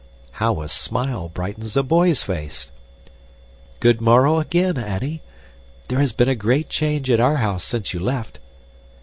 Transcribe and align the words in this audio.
How 0.31 0.61
a 0.63 0.67
smile 0.67 1.29
brightens 1.29 1.77
a 1.77 1.83
boy's 1.83 2.23
face! 2.23 2.71
"Good 3.79 4.01
morrow, 4.01 4.39
again, 4.39 4.79
Annie. 4.79 5.21
There 5.89 5.99
has 5.99 6.11
been 6.11 6.27
a 6.27 6.33
great 6.33 6.69
change 6.69 7.07
at 7.11 7.19
our 7.19 7.35
house 7.37 7.63
since 7.63 7.93
you 7.93 7.99
left." 7.99 8.39